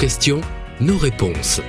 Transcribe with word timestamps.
questions, 0.00 0.40
nos 0.80 0.96
réponses. 0.96 1.60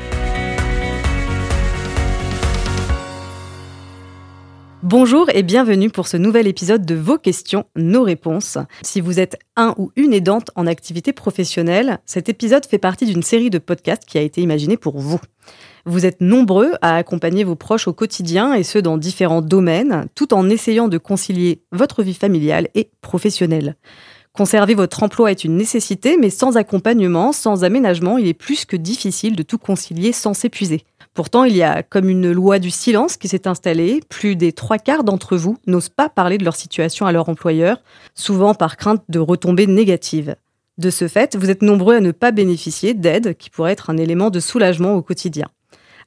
Bonjour 4.84 5.30
et 5.34 5.44
bienvenue 5.44 5.90
pour 5.90 6.08
ce 6.08 6.16
nouvel 6.16 6.48
épisode 6.48 6.86
de 6.86 6.96
Vos 6.96 7.18
questions, 7.18 7.66
nos 7.76 8.04
réponses. 8.04 8.58
Si 8.84 9.02
vous 9.02 9.20
êtes 9.20 9.38
un 9.58 9.76
ou 9.78 9.92
une 9.98 10.14
aidante 10.14 10.50
en 10.56 10.66
activité 10.66 11.12
professionnelle, 11.12 12.00
cet 12.06 12.30
épisode 12.30 12.66
fait 12.66 12.78
partie 12.78 13.06
d'une 13.06 13.22
série 13.22 13.50
de 13.50 13.58
podcasts 13.58 14.06
qui 14.06 14.18
a 14.18 14.22
été 14.22 14.40
imaginée 14.40 14.78
pour 14.78 14.98
vous. 14.98 15.20
Vous 15.86 16.06
êtes 16.06 16.22
nombreux 16.22 16.72
à 16.82 16.96
accompagner 16.96 17.44
vos 17.44 17.58
proches 17.58 17.90
au 17.90 17.94
quotidien 17.94 18.54
et 18.54 18.64
ce 18.64 18.80
dans 18.80 18.98
différents 18.98 19.42
domaines, 19.42 20.08
tout 20.16 20.34
en 20.34 20.50
essayant 20.50 20.88
de 20.88 20.98
concilier 20.98 21.64
votre 21.74 22.02
vie 22.02 22.14
familiale 22.14 22.70
et 22.76 22.92
professionnelle. 23.02 23.76
Conserver 24.34 24.76
votre 24.76 25.04
emploi 25.04 25.30
est 25.30 25.44
une 25.44 25.58
nécessité, 25.58 26.16
mais 26.18 26.30
sans 26.30 26.56
accompagnement, 26.56 27.34
sans 27.34 27.66
aménagement, 27.66 28.18
il 28.18 28.28
est 28.28 28.34
plus 28.34 28.64
que 28.64 28.78
difficile 28.78 29.36
de 29.36 29.44
tout 29.44 29.58
concilier 29.58 30.14
sans 30.14 30.34
s'épuiser. 30.34 30.86
Pourtant, 31.14 31.44
il 31.44 31.54
y 31.54 31.64
a 31.64 31.84
comme 31.84 32.08
une 32.08 32.32
loi 32.32 32.58
du 32.58 32.70
silence 32.70 33.18
qui 33.18 33.28
s'est 33.28 33.46
installée. 33.46 34.00
Plus 34.08 34.38
des 34.38 34.54
trois 34.54 34.78
quarts 34.78 35.04
d'entre 35.04 35.36
vous 35.36 35.58
n'osent 35.68 35.90
pas 35.90 36.08
parler 36.08 36.38
de 36.38 36.46
leur 36.46 36.56
situation 36.56 37.06
à 37.06 37.12
leur 37.12 37.28
employeur, 37.28 37.82
souvent 38.16 38.54
par 38.54 38.78
crainte 38.78 39.04
de 39.10 39.20
retomber 39.20 39.68
négatives. 39.68 40.38
De 40.78 40.90
ce 40.90 41.10
fait, 41.10 41.36
vous 41.36 41.50
êtes 41.50 41.62
nombreux 41.62 41.96
à 41.96 42.00
ne 42.00 42.12
pas 42.12 42.32
bénéficier 42.32 42.94
d'aide 42.94 43.36
qui 43.36 43.50
pourrait 43.50 43.74
être 43.74 43.90
un 43.90 43.98
élément 43.98 44.30
de 44.30 44.40
soulagement 44.40 44.94
au 44.96 45.02
quotidien. 45.02 45.48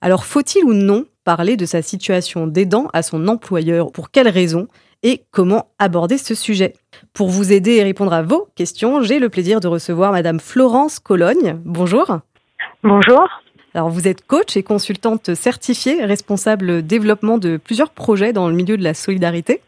Alors 0.00 0.24
faut-il 0.24 0.64
ou 0.64 0.72
non 0.72 1.04
parler 1.24 1.58
de 1.58 1.66
sa 1.66 1.82
situation 1.82 2.46
d'aidant 2.46 2.88
à 2.94 3.02
son 3.02 3.28
employeur? 3.28 3.92
Pour 3.92 4.10
quelles 4.10 4.28
raisons 4.28 4.68
Et 5.06 5.20
comment 5.30 5.66
aborder 5.78 6.16
ce 6.16 6.34
sujet 6.34 6.72
Pour 7.12 7.28
vous 7.28 7.52
aider 7.52 7.72
et 7.72 7.82
répondre 7.82 8.14
à 8.14 8.22
vos 8.22 8.48
questions, 8.56 9.02
j'ai 9.02 9.18
le 9.18 9.28
plaisir 9.28 9.60
de 9.60 9.68
recevoir 9.68 10.12
Madame 10.12 10.40
Florence 10.40 10.98
Cologne. 10.98 11.60
Bonjour. 11.66 12.20
Bonjour. 12.82 13.28
Alors 13.74 13.90
vous 13.90 14.08
êtes 14.08 14.26
coach 14.26 14.56
et 14.56 14.62
consultante 14.62 15.34
certifiée, 15.34 16.02
responsable 16.06 16.82
développement 16.82 17.36
de 17.36 17.58
plusieurs 17.58 17.90
projets 17.90 18.32
dans 18.32 18.48
le 18.48 18.54
milieu 18.54 18.78
de 18.78 18.82
la 18.82 18.94
solidarité. 18.94 19.60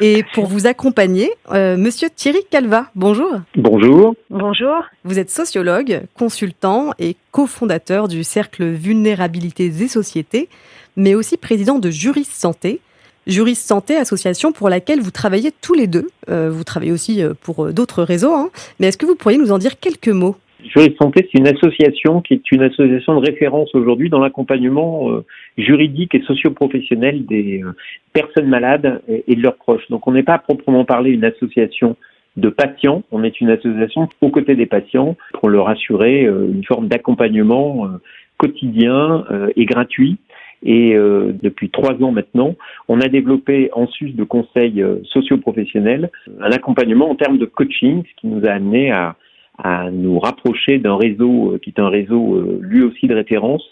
Et 0.00 0.22
pour 0.32 0.46
vous 0.46 0.68
accompagner, 0.68 1.32
euh, 1.50 1.76
Monsieur 1.76 2.08
Thierry 2.08 2.44
Calva, 2.48 2.86
bonjour. 2.94 3.32
Bonjour. 3.56 4.14
Bonjour. 4.30 4.76
Vous 5.02 5.18
êtes 5.18 5.30
sociologue, 5.30 6.02
consultant 6.14 6.92
et 7.00 7.16
cofondateur 7.32 8.06
du 8.06 8.22
Cercle 8.22 8.64
Vulnérabilités 8.64 9.66
et 9.66 9.88
Sociétés, 9.88 10.48
mais 10.96 11.16
aussi 11.16 11.36
président 11.36 11.80
de 11.80 11.90
Juris 11.90 12.28
Santé. 12.30 12.80
Juris 13.26 13.54
Santé, 13.54 13.96
association 13.96 14.52
pour 14.52 14.68
laquelle 14.68 15.00
vous 15.00 15.10
travaillez 15.10 15.50
tous 15.62 15.74
les 15.74 15.86
deux. 15.86 16.08
Euh, 16.28 16.50
vous 16.50 16.64
travaillez 16.64 16.92
aussi 16.92 17.22
euh, 17.22 17.34
pour 17.40 17.72
d'autres 17.72 18.02
réseaux, 18.02 18.34
hein. 18.34 18.50
mais 18.78 18.88
est-ce 18.88 18.98
que 18.98 19.06
vous 19.06 19.16
pourriez 19.16 19.38
nous 19.38 19.52
en 19.52 19.58
dire 19.58 19.78
quelques 19.80 20.08
mots? 20.08 20.36
Juris 20.64 20.96
Santé, 21.00 21.28
c'est 21.30 21.38
une 21.38 21.48
association 21.48 22.20
qui 22.20 22.34
est 22.34 22.52
une 22.52 22.62
association 22.62 23.20
de 23.20 23.26
référence 23.26 23.74
aujourd'hui 23.74 24.08
dans 24.08 24.20
l'accompagnement 24.20 25.10
euh, 25.10 25.24
juridique 25.58 26.14
et 26.14 26.22
socio-professionnel 26.22 27.26
des 27.26 27.62
euh, 27.62 27.72
personnes 28.12 28.48
malades 28.48 29.02
et, 29.08 29.34
de 29.34 29.42
leurs 29.42 29.56
proches. 29.56 29.88
Donc 29.90 30.06
on 30.06 30.12
n'est 30.12 30.22
pas 30.22 30.34
à 30.34 30.38
proprement 30.38 30.84
parler 30.84 31.10
une 31.10 31.24
association 31.24 31.96
de 32.36 32.48
patients, 32.48 33.04
on 33.12 33.22
est 33.22 33.40
une 33.40 33.50
association 33.50 34.08
aux 34.20 34.30
côtés 34.30 34.56
des 34.56 34.66
patients 34.66 35.16
pour 35.34 35.48
leur 35.48 35.68
assurer 35.68 36.24
euh, 36.24 36.48
une 36.52 36.64
forme 36.64 36.88
d'accompagnement 36.88 37.88
quotidien 38.36 39.24
et 39.54 39.64
gratuit. 39.64 40.18
Et 40.64 40.94
depuis 40.94 41.68
trois 41.68 41.92
ans 42.02 42.10
maintenant, 42.10 42.54
on 42.88 43.00
a 43.00 43.08
développé 43.08 43.68
en 43.74 43.86
sus 43.86 44.10
de 44.10 44.24
conseils 44.24 44.82
socio-professionnels 45.04 46.10
un 46.40 46.50
accompagnement 46.50 47.10
en 47.10 47.16
termes 47.16 47.36
de 47.36 47.44
coaching, 47.44 48.02
ce 48.02 48.20
qui 48.20 48.28
nous 48.28 48.46
a 48.46 48.50
amené 48.52 48.90
à 48.90 49.16
à 49.58 49.90
nous 49.90 50.18
rapprocher 50.18 50.78
d'un 50.78 50.96
réseau 50.96 51.52
euh, 51.52 51.58
qui 51.58 51.70
est 51.70 51.80
un 51.80 51.88
réseau 51.88 52.36
euh, 52.36 52.58
lui 52.60 52.82
aussi 52.82 53.06
de 53.06 53.14
référence 53.14 53.64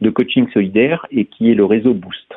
de 0.00 0.10
coaching 0.10 0.46
solidaire 0.52 1.06
et 1.10 1.24
qui 1.26 1.50
est 1.50 1.54
le 1.54 1.64
réseau 1.64 1.94
Boost. 1.94 2.34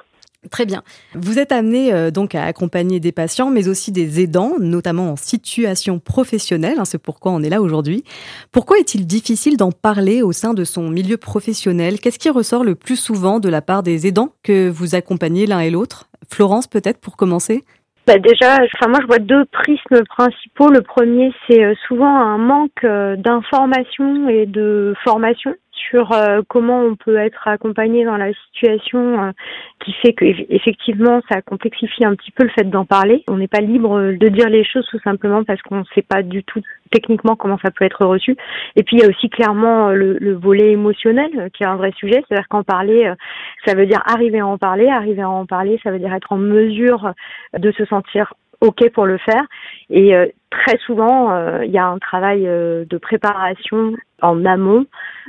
Très 0.52 0.66
bien. 0.66 0.84
Vous 1.16 1.40
êtes 1.40 1.52
amené 1.52 1.94
euh, 1.94 2.12
donc 2.12 2.36
à 2.36 2.44
accompagner 2.44 3.00
des 3.00 3.12
patients, 3.12 3.50
mais 3.50 3.68
aussi 3.68 3.92
des 3.92 4.22
aidants, 4.22 4.56
notamment 4.60 5.12
en 5.12 5.16
situation 5.16 6.00
professionnelle. 6.00 6.80
Hein, 6.80 6.86
c'est 6.86 7.02
pourquoi 7.02 7.32
on 7.32 7.42
est 7.42 7.50
là 7.50 7.62
aujourd'hui. 7.62 8.04
Pourquoi 8.52 8.78
est-il 8.78 9.08
difficile 9.08 9.58
d'en 9.58 9.72
parler 9.72 10.22
au 10.22 10.32
sein 10.32 10.54
de 10.54 10.64
son 10.64 10.90
milieu 10.90 11.18
professionnel? 11.18 12.00
Qu'est-ce 12.00 12.20
qui 12.20 12.30
ressort 12.30 12.64
le 12.64 12.76
plus 12.76 12.98
souvent 12.98 13.40
de 13.40 13.50
la 13.50 13.62
part 13.62 13.84
des 13.84 14.06
aidants 14.08 14.34
que 14.44 14.70
vous 14.70 14.96
accompagnez 14.96 15.46
l'un 15.46 15.60
et 15.60 15.70
l'autre? 15.70 16.10
Florence, 16.30 16.68
peut-être 16.68 17.00
pour 17.00 17.16
commencer? 17.16 17.64
Bah 18.06 18.18
déjà, 18.18 18.56
enfin 18.56 18.90
moi 18.90 19.00
je 19.02 19.08
vois 19.08 19.20
deux 19.20 19.46
prismes 19.46 20.04
principaux. 20.10 20.70
Le 20.70 20.82
premier, 20.82 21.32
c'est 21.48 21.64
euh, 21.64 21.74
souvent 21.88 22.14
un 22.14 22.38
manque 22.38 22.84
euh, 22.84 23.16
d'information 23.16 24.28
et 24.28 24.46
de 24.46 24.94
formation 25.06 25.54
sur 25.90 26.12
euh, 26.12 26.42
comment 26.48 26.82
on 26.82 26.96
peut 26.96 27.18
être 27.18 27.48
accompagné 27.48 28.06
dans 28.06 28.18
la 28.18 28.32
situation 28.34 29.34
qui 29.84 29.94
fait 29.94 30.14
que 30.14 30.26
effectivement 30.26 31.22
ça 31.30 31.42
complexifie 31.42 32.06
un 32.06 32.16
petit 32.16 32.32
peu 32.32 32.44
le 32.44 32.50
fait 32.50 32.70
d'en 32.70 32.86
parler. 32.86 33.24
On 33.28 33.38
n'est 33.38 33.48
pas 33.48 33.60
libre 33.60 34.14
de 34.14 34.30
dire 34.30 34.50
les 34.50 34.64
choses 34.64 34.88
tout 34.90 35.00
simplement 35.00 35.44
parce 35.44 35.62
qu'on 35.62 35.80
ne 35.80 35.84
sait 35.96 36.02
pas 36.02 36.24
du 36.24 36.44
tout 36.44 36.62
techniquement 36.92 37.36
comment 37.36 37.58
ça 37.64 37.72
peut 37.72 37.86
être 37.86 38.06
reçu. 38.06 38.36
Et 38.76 38.84
puis 38.84 38.98
il 38.98 39.02
y 39.02 39.06
a 39.06 39.10
aussi 39.10 39.30
clairement 39.30 39.90
le, 39.90 40.18
le 40.20 40.34
volet 40.34 40.72
émotionnel 40.72 41.50
qui 41.54 41.64
est 41.64 41.68
un 41.68 41.76
vrai 41.76 41.92
sujet, 41.98 42.24
c'est-à-dire 42.28 42.48
qu'en 42.48 42.64
parler, 42.64 43.12
ça 43.66 43.76
veut 43.76 43.86
dire 43.86 44.02
arriver 44.06 44.40
à 44.40 44.48
en 44.48 44.58
parler, 44.58 44.88
arriver 44.88 45.22
à 45.22 45.30
en 45.30 45.46
parler, 45.46 45.80
ça 45.84 45.92
veut 45.92 46.00
dire 46.00 46.14
être 46.14 46.32
en 46.32 46.38
mesure 46.38 47.14
de 47.58 47.72
se 47.72 47.86
sentir 47.86 48.34
OK 48.64 48.90
pour 48.92 49.06
le 49.06 49.18
faire. 49.18 49.44
Et 49.90 50.16
euh, 50.16 50.28
très 50.50 50.78
souvent, 50.86 51.34
euh, 51.34 51.66
il 51.66 51.72
y 51.72 51.78
a 51.78 51.86
un 51.86 52.00
travail 52.00 52.48
euh, 52.48 52.86
de 52.90 52.98
préparation 52.98 53.94
en 54.24 54.46
amont, 54.46 54.86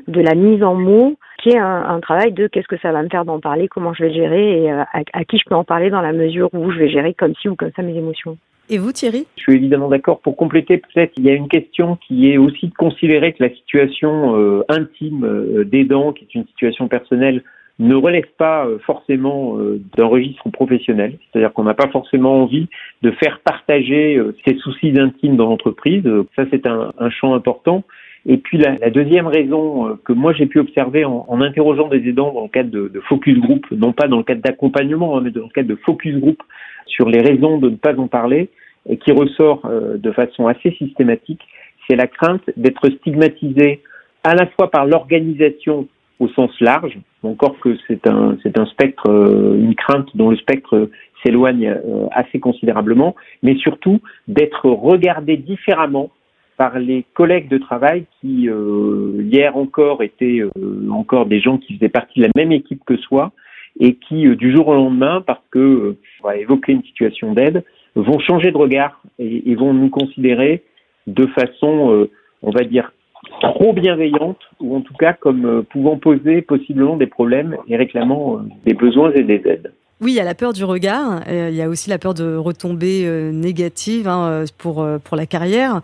de 0.09 0.21
la 0.21 0.35
mise 0.35 0.63
en 0.63 0.75
mots, 0.75 1.17
qui 1.43 1.51
est 1.51 1.59
un, 1.59 2.01
travail 2.01 2.33
de 2.33 2.47
qu'est-ce 2.47 2.69
que 2.69 2.79
ça 2.79 2.93
va 2.93 3.03
me 3.03 3.09
faire 3.09 3.27
d'en 3.27 3.39
parler, 3.39 3.69
comment 3.69 3.93
je 3.93 4.05
vais 4.05 4.09
le 4.09 4.15
gérer 4.15 4.63
et 4.63 4.71
à, 4.71 4.89
à, 5.13 5.25
qui 5.25 5.37
je 5.37 5.45
peux 5.47 5.55
en 5.55 5.65
parler 5.65 5.91
dans 5.91 6.01
la 6.01 6.13
mesure 6.13 6.49
où 6.55 6.71
je 6.71 6.79
vais 6.79 6.89
gérer 6.89 7.13
comme 7.13 7.35
ci 7.35 7.49
ou 7.49 7.55
comme 7.55 7.71
ça 7.77 7.83
mes 7.83 7.97
émotions. 7.97 8.39
Et 8.71 8.79
vous, 8.79 8.93
Thierry? 8.93 9.27
Je 9.37 9.43
suis 9.43 9.55
évidemment 9.57 9.89
d'accord. 9.89 10.21
Pour 10.21 10.37
compléter, 10.37 10.79
peut-être, 10.79 11.13
il 11.19 11.25
y 11.25 11.29
a 11.29 11.35
une 11.35 11.49
question 11.49 11.97
qui 11.97 12.31
est 12.31 12.39
aussi 12.39 12.69
de 12.69 12.75
considérer 12.75 13.35
que 13.35 13.43
la 13.43 13.51
situation 13.51 14.65
intime 14.71 15.65
d'aidant, 15.65 16.15
qui 16.15 16.25
est 16.25 16.35
une 16.35 16.47
situation 16.47 16.89
personnelle, 16.89 17.43
ne 17.79 17.95
relève 17.95 18.29
pas 18.39 18.67
euh, 18.67 18.79
forcément 18.87 19.59
euh, 19.59 19.81
d'un 19.97 20.07
registre 20.07 20.49
professionnel, 20.51 21.19
c'est-à-dire 21.19 21.53
qu'on 21.53 21.65
n'a 21.65 21.75
pas 21.75 21.89
forcément 21.89 22.43
envie 22.43 22.69
de 23.03 23.11
faire 23.11 23.41
partager 23.41 24.17
euh, 24.17 24.37
ses 24.47 24.57
soucis 24.59 24.99
intimes 24.99 25.37
dans 25.37 25.47
l'entreprise. 25.47 26.05
Ça, 26.37 26.45
c'est 26.51 26.67
un, 26.67 26.93
champ 27.11 27.35
important. 27.35 27.85
Et 28.27 28.39
puis 28.39 28.59
la, 28.59 28.91
deuxième 28.91 29.27
raison 29.27 29.99
que 30.05 30.13
moi 30.13 30.33
j'ai 30.33 30.47
pu 30.47 30.59
observer 30.59 31.05
en, 31.05 31.41
interrogeant 31.41 31.89
des 31.89 32.09
aidants 32.09 32.33
dans 32.33 32.43
le 32.45 32.49
cadre 32.49 32.71
de, 32.71 33.01
focus 33.01 33.39
group, 33.39 33.67
non 33.71 33.93
pas 33.93 34.09
dans 34.09 34.17
le 34.17 34.23
cadre 34.23 34.41
d'accompagnement, 34.41 35.19
hein, 35.19 35.21
mais 35.23 35.31
dans 35.31 35.43
le 35.43 35.49
cadre 35.49 35.69
de 35.69 35.77
focus 35.77 36.17
group 36.17 36.43
sur 36.87 37.09
les 37.09 37.21
raisons 37.21 37.59
de 37.59 37.71
ne 37.71 37.77
pas 37.77 37.95
en 37.99 38.09
parler, 38.09 38.49
et 38.89 38.97
qui 38.97 39.13
ressort 39.13 39.69
de 39.97 40.13
façon 40.13 40.47
assez 40.47 40.71
systématique, 40.73 41.41
c'est 41.87 41.97
la 41.97 42.07
crainte 42.07 42.43
d'être 42.57 42.89
stigmatisé 42.99 43.81
à 44.23 44.35
la 44.35 44.47
fois 44.47 44.71
par 44.71 44.87
l'organisation 44.87 45.87
au 46.21 46.29
sens 46.29 46.51
large, 46.61 46.99
encore 47.23 47.59
que 47.61 47.77
c'est 47.87 48.07
un, 48.07 48.37
c'est 48.43 48.59
un 48.59 48.67
spectre, 48.67 49.09
euh, 49.09 49.57
une 49.59 49.75
crainte 49.75 50.09
dont 50.15 50.31
le 50.31 50.37
spectre 50.37 50.89
s'éloigne 51.23 51.69
euh, 51.69 52.07
assez 52.13 52.39
considérablement, 52.39 53.15
mais 53.43 53.57
surtout 53.57 54.01
d'être 54.29 54.69
regardé 54.69 55.37
différemment 55.37 56.11
par 56.57 56.79
les 56.79 57.05
collègues 57.15 57.49
de 57.49 57.59
travail 57.59 58.07
qui 58.21 58.49
euh, 58.49 59.23
hier 59.23 59.57
encore 59.57 60.03
étaient 60.03 60.43
encore 60.91 61.27
des 61.27 61.41
gens 61.41 61.59
qui 61.59 61.75
faisaient 61.75 61.89
partie 61.89 62.21
de 62.21 62.25
la 62.27 62.31
même 62.37 62.53
équipe 62.53 62.83
que 62.85 62.97
soi 62.97 63.33
et 63.81 63.95
qui 63.95 64.29
du 64.37 64.55
jour 64.55 64.69
au 64.69 64.75
lendemain, 64.75 65.23
parce 65.27 65.43
que 65.51 65.97
on 66.23 66.29
va 66.29 66.37
évoquer 66.37 66.73
une 66.73 66.85
situation 66.85 67.33
d'aide, 67.33 67.65
vont 67.97 68.21
changer 68.21 68.53
de 68.53 68.57
regard 68.57 69.03
et, 69.19 69.51
et, 69.51 69.55
vont 69.57 69.75
nous 69.75 69.89
considérer 69.89 70.63
de 71.09 71.27
façon, 71.27 72.09
on 72.43 72.51
va 72.51 72.63
dire, 72.63 72.93
trop 73.41 73.73
bienveillante, 73.73 74.39
ou 74.61 74.77
en 74.77 74.81
tout 74.81 74.95
cas 74.95 75.13
comme 75.13 75.45
euh, 75.47 75.63
pouvant 75.63 75.97
poser 75.97 76.43
possiblement 76.43 76.97
des 76.97 77.07
problèmes 77.07 77.57
et 77.69 77.77
réclamant 77.77 78.37
euh, 78.37 78.41
des 78.65 78.75
besoins 78.75 79.13
et 79.13 79.23
des 79.23 79.43
aides. 79.47 79.73
Oui, 80.05 80.13
il 80.13 80.17
y 80.17 80.21
a 80.21 80.25
la 80.25 80.35
peur 80.35 80.53
du 80.53 80.65
regard, 80.65 81.23
euh, 81.29 81.49
il 81.51 81.57
y 81.57 81.63
a 81.63 81.69
aussi 81.69 81.89
la 81.89 81.99
peur 81.99 82.13
de 82.13 82.37
retomber 82.37 83.09
négative 83.33 84.07
hein, 84.07 84.45
pour, 84.59 84.87
pour 85.03 85.17
la 85.17 85.25
carrière. 85.25 85.81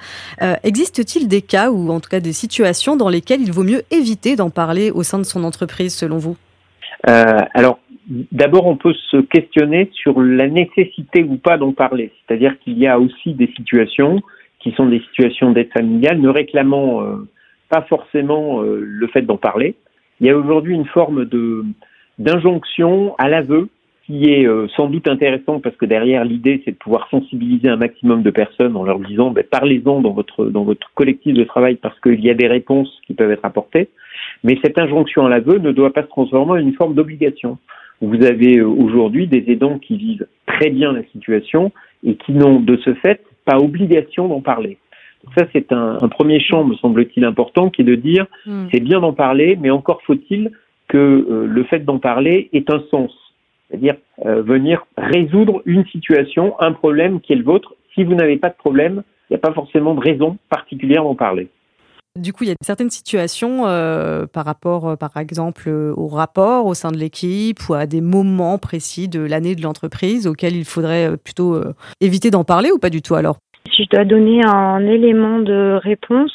Existe-t-il 0.63 1.27
des 1.27 1.41
cas 1.41 1.71
ou 1.71 1.91
en 1.91 2.01
tout 2.01 2.11
cas 2.11 2.21
des 2.21 2.35
situations 2.35 2.97
dans 2.97 3.09
lesquelles 3.09 3.41
il 3.41 3.51
vaut 3.51 3.65
mieux 3.65 3.83
éviter 3.91 4.37
d'en 4.37 4.51
parler 4.51 4.91
au 4.91 5.03
sein 5.03 5.19
de 5.19 5.25
son 5.25 5.43
entreprise 5.43 5.95
selon 5.95 6.19
vous? 6.19 6.37
Alors, 7.05 7.79
d'abord, 8.31 8.67
on 8.67 8.77
peut 8.77 8.95
se 9.11 9.17
questionner 9.17 9.91
sur 9.95 10.21
la 10.21 10.49
nécessité 10.49 11.25
ou 11.25 11.37
pas 11.37 11.57
d'en 11.57 11.73
parler. 11.73 12.13
C'est-à-dire 12.27 12.59
qu'il 12.61 12.79
y 12.79 12.87
a 12.87 13.01
aussi 13.01 13.33
des 13.33 13.51
situations 13.57 14.21
qui 14.59 14.73
sont 14.73 14.87
des 14.87 15.01
situations 15.01 15.51
d'aide 15.53 15.71
familiale, 15.73 16.21
ne 16.21 16.29
réclamant 16.29 17.03
pas 17.71 17.83
forcément 17.83 18.63
euh, 18.63 18.81
le 18.83 19.07
fait 19.07 19.23
d'en 19.23 19.39
parler. 19.39 19.75
Il 20.21 20.27
y 20.27 20.31
a 20.31 20.37
aujourd'hui 20.37 20.75
une 20.75 20.85
forme 20.85 21.25
de 21.25 21.65
d'injonction 22.19 23.15
à 23.17 23.31
l'aveu 23.31 23.71
qui 24.11 24.29
est 24.29 24.45
euh, 24.45 24.67
sans 24.77 24.89
doute 24.89 25.07
intéressant 25.07 25.61
parce 25.61 25.77
que 25.77 25.87
derrière 25.87 26.25
l'idée 26.25 26.63
c'est 26.65 26.73
de 26.73 26.77
pouvoir 26.77 27.09
sensibiliser 27.11 27.69
un 27.69 27.77
maximum 27.77 28.23
de 28.23 28.31
personnes 28.31 28.77
en 28.77 28.83
leur 28.83 28.99
disant 28.99 29.31
ben, 29.31 29.45
parlez-en 29.49 30.01
dans 30.01 30.11
votre 30.11 30.47
dans 30.47 30.65
votre 30.65 30.91
collectif 30.95 31.35
de 31.35 31.45
travail 31.45 31.77
parce 31.77 31.99
qu'il 32.01 32.21
y 32.21 32.29
a 32.29 32.35
des 32.35 32.49
réponses 32.49 32.91
qui 33.07 33.15
peuvent 33.15 33.31
être 33.31 33.45
apportées. 33.45 33.89
Mais 34.43 34.59
cette 34.65 34.79
injonction 34.79 35.27
à 35.27 35.29
l'aveu 35.29 35.59
ne 35.59 35.71
doit 35.71 35.93
pas 35.93 36.03
se 36.03 36.09
transformer 36.09 36.53
en 36.53 36.57
une 36.57 36.75
forme 36.75 36.95
d'obligation. 36.95 37.59
Vous 38.01 38.25
avez 38.25 38.59
euh, 38.59 38.67
aujourd'hui 38.67 39.29
des 39.29 39.45
aidants 39.47 39.79
qui 39.79 39.97
vivent 39.97 40.27
très 40.47 40.71
bien 40.71 40.93
la 40.93 41.05
situation 41.13 41.71
et 42.05 42.17
qui 42.17 42.33
n'ont 42.33 42.59
de 42.59 42.77
ce 42.79 42.95
fait 42.95 43.23
pas 43.45 43.59
obligation 43.59 44.27
d'en 44.27 44.41
parler. 44.41 44.79
ça, 45.37 45.47
c'est 45.53 45.71
un, 45.73 45.99
un, 46.01 46.09
premier 46.09 46.41
champ, 46.41 46.65
me 46.65 46.75
semble-t-il, 46.75 47.25
important, 47.25 47.71
qui 47.71 47.83
est 47.83 47.85
de 47.85 47.95
dire, 47.95 48.27
mm. 48.47 48.67
c'est 48.73 48.81
bien 48.81 49.01
d'en 49.01 49.13
parler, 49.13 49.57
mais 49.61 49.71
encore 49.71 50.03
faut-il 50.03 50.51
que 50.89 50.99
euh, 50.99 51.47
le 51.47 51.65
fait 51.65 51.85
d'en 51.85 51.99
parler 51.99 52.49
ait 52.53 52.65
un 52.69 52.83
sens 52.91 53.13
c'est-à-dire 53.71 53.95
euh, 54.27 54.43
venir 54.43 54.87
résoudre 54.97 55.63
une 55.65 55.87
situation, 55.87 56.61
un 56.61 56.73
problème 56.73 57.21
qui 57.21 57.33
est 57.33 57.37
le 57.37 57.45
vôtre. 57.45 57.75
Si 57.95 58.05
vous 58.05 58.15
n'avez 58.15 58.37
pas 58.37 58.49
de 58.49 58.57
problème, 58.57 59.03
il 59.29 59.35
n'y 59.35 59.37
a 59.37 59.41
pas 59.41 59.53
forcément 59.53 59.95
de 59.95 60.01
raison 60.01 60.37
particulière 60.49 61.05
d'en 61.05 61.15
parler. 61.15 61.49
Du 62.19 62.33
coup, 62.33 62.43
il 62.43 62.49
y 62.49 62.53
a 62.53 62.57
certaines 62.61 62.91
situations 62.91 63.67
euh, 63.67 64.27
par 64.27 64.45
rapport, 64.45 64.89
euh, 64.89 64.97
par 64.97 65.17
exemple, 65.17 65.69
au 65.69 66.09
rapport 66.09 66.67
au 66.67 66.75
sein 66.75 66.91
de 66.91 66.99
l'équipe 66.99 67.61
ou 67.69 67.75
à 67.75 67.87
des 67.87 68.01
moments 68.01 68.59
précis 68.59 69.09
de 69.09 69.21
l'année 69.21 69.55
de 69.55 69.63
l'entreprise 69.63 70.27
auxquels 70.27 70.57
il 70.57 70.65
faudrait 70.65 71.17
plutôt 71.17 71.57
éviter 72.01 72.31
d'en 72.31 72.43
parler 72.43 72.73
ou 72.73 72.79
pas 72.79 72.91
du 72.91 73.01
tout 73.01 73.15
alors? 73.15 73.39
Si 73.73 73.85
je 73.85 73.89
dois 73.91 74.05
donner 74.05 74.41
un 74.45 74.85
élément 74.87 75.39
de 75.39 75.79
réponse, 75.81 76.33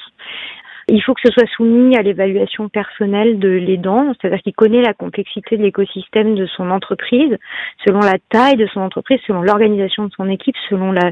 il 0.87 1.01
faut 1.01 1.13
que 1.13 1.21
ce 1.25 1.31
soit 1.31 1.47
soumis 1.55 1.97
à 1.97 2.03
l'évaluation 2.03 2.69
personnelle 2.69 3.39
de 3.39 3.49
l'aidant, 3.49 4.13
c'est-à-dire 4.13 4.41
qu'il 4.41 4.53
connaît 4.53 4.81
la 4.81 4.93
complexité 4.93 5.57
de 5.57 5.63
l'écosystème 5.63 6.35
de 6.35 6.45
son 6.45 6.69
entreprise, 6.69 7.37
selon 7.85 7.99
la 7.99 8.17
taille 8.29 8.55
de 8.55 8.67
son 8.67 8.81
entreprise, 8.81 9.19
selon 9.25 9.41
l'organisation 9.41 10.05
de 10.05 10.11
son 10.11 10.29
équipe, 10.29 10.55
selon 10.69 10.91
la, 10.91 11.11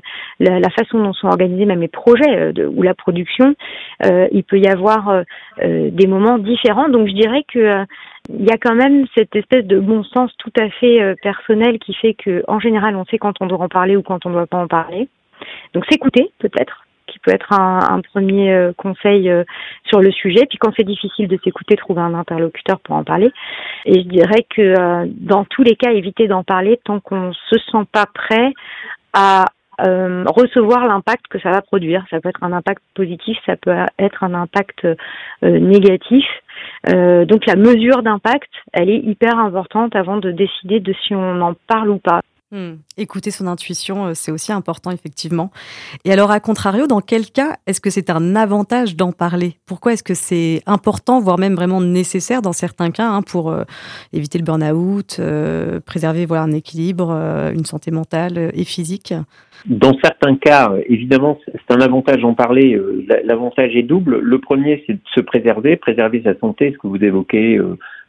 façon 0.76 1.00
dont 1.04 1.14
sont 1.14 1.28
organisés 1.28 1.66
même 1.66 1.82
les 1.82 1.88
projets 1.88 2.54
euh, 2.58 2.68
ou 2.68 2.84
la 2.84 2.94
production. 2.94 3.56
Euh, 4.06 4.28
il 4.32 4.44
peut 4.44 4.60
y 4.60 4.68
avoir 4.68 5.10
euh, 5.10 5.24
des 5.92 6.08
moments 6.08 6.38
différents. 6.38 6.90
Donc 6.90 7.08
je 7.08 7.14
dirais 7.14 7.44
que 7.52 7.84
il 8.30 8.46
y 8.46 8.52
a 8.52 8.58
quand 8.58 8.76
même 8.76 9.06
cette 9.18 9.36
espèce 9.36 9.66
de 9.66 9.80
bon 9.80 10.04
sens 10.04 10.32
tout 10.38 10.54
à 10.58 10.70
fait 10.70 11.14
personnel 11.22 11.78
qui 11.78 11.94
fait 11.94 12.14
que, 12.14 12.42
en 12.48 12.58
général, 12.58 12.96
on 12.96 13.04
sait 13.06 13.18
quand 13.18 13.42
on 13.42 13.48
doit 13.48 13.60
en 13.60 13.68
parler 13.68 13.98
ou 13.98 14.02
quand 14.02 14.26
on 14.26 14.30
ne 14.30 14.36
doit 14.36 14.48
pas 14.48 14.60
en 14.60 14.68
parler. 14.68 15.10
Donc 15.74 15.86
s'écouter 15.90 16.32
peut-être 16.40 16.83
peut 17.24 17.32
être 17.34 17.52
un, 17.54 18.02
premier 18.14 18.54
euh, 18.54 18.74
conseil 18.78 19.30
euh, 19.30 19.44
sur 19.86 20.00
le 20.02 20.12
sujet. 20.12 20.46
Puis 20.48 20.58
quand 20.58 20.72
c'est 20.78 20.86
difficile 20.86 21.28
de 21.28 21.40
s'écouter, 21.44 21.76
trouver 21.76 22.02
un 22.02 22.14
interlocuteur 22.14 22.80
pour 22.82 22.96
en 22.96 23.04
parler. 23.04 23.32
Et 23.86 23.96
je 23.96 24.08
dirais 24.08 24.46
que 24.50 24.62
euh, 24.62 25.06
dans 25.08 25.46
tous 25.46 25.64
les 25.64 25.76
cas, 25.76 25.92
éviter 25.92 26.28
d'en 26.28 26.44
parler 26.44 26.80
tant 26.84 27.00
qu'on 27.00 27.34
se 27.34 27.58
sent 27.72 27.86
pas 27.92 28.06
prêt 28.14 28.54
à 29.14 29.46
recevoir 29.80 30.88
l'impact 30.88 31.28
que 31.30 31.40
ça 31.40 31.50
va 31.50 31.62
produire. 31.62 32.06
Ça 32.12 32.22
peut 32.22 32.30
être 32.30 32.44
un 32.44 32.54
impact 32.54 32.82
positif, 32.94 33.38
ça 33.46 33.56
peut 33.58 33.76
être 33.98 34.24
un 34.24 34.34
impact 34.36 34.88
négatif. 35.42 36.26
Donc 36.88 37.46
la 37.48 37.56
mesure 37.56 38.04
d'impact, 38.04 38.52
elle 38.72 38.92
est 38.92 39.00
hyper 39.00 39.38
importante 39.40 39.96
avant 39.96 40.18
de 40.18 40.32
décider 40.32 40.80
de 40.80 40.94
si 41.06 41.16
on 41.16 41.42
en 41.42 41.56
parle 41.68 41.90
ou 41.90 41.98
pas. 41.98 42.22
Hmm. 42.54 42.76
Écouter 43.00 43.32
son 43.32 43.48
intuition, 43.48 44.06
euh, 44.06 44.12
c'est 44.14 44.32
aussi 44.32 44.52
important, 44.52 44.92
effectivement. 44.92 45.50
Et 46.06 46.14
alors, 46.14 46.30
à 46.30 46.40
contrario, 46.40 46.86
dans 46.86 47.02
quel 47.02 47.26
cas 47.26 47.56
est-ce 47.66 47.82
que 47.82 47.90
c'est 47.90 48.12
un 48.12 48.36
avantage 48.36 48.96
d'en 48.96 49.12
parler? 49.12 49.56
Pourquoi 49.66 49.94
est-ce 49.94 50.04
que 50.04 50.14
c'est 50.14 50.62
important, 50.68 51.20
voire 51.20 51.40
même 51.40 51.56
vraiment 51.56 51.82
nécessaire 51.82 52.44
dans 52.44 52.54
certains 52.54 52.92
cas, 52.92 53.08
hein, 53.08 53.24
pour 53.24 53.50
euh, 53.50 53.64
éviter 54.14 54.38
le 54.38 54.44
burn-out, 54.44 55.18
euh, 55.20 55.80
préserver 55.80 56.28
voilà, 56.28 56.44
un 56.44 56.52
équilibre, 56.52 57.10
une 57.56 57.66
santé 57.66 57.90
mentale 57.90 58.52
et 58.54 58.66
physique? 58.66 59.16
Dans 59.66 59.98
certains 60.04 60.36
cas, 60.36 60.74
évidemment, 60.88 61.40
c'est 61.48 61.74
un 61.74 61.82
avantage 61.82 62.22
d'en 62.22 62.36
parler. 62.36 62.80
L'avantage 63.24 63.76
est 63.76 63.82
double. 63.82 64.20
Le 64.20 64.40
premier, 64.40 64.84
c'est 64.86 64.94
de 64.94 65.00
se 65.16 65.22
préserver, 65.22 65.76
préserver 65.76 66.22
sa 66.24 66.38
santé, 66.38 66.72
ce 66.72 66.78
que 66.78 66.88
vous 66.88 67.04
évoquez, 67.04 67.60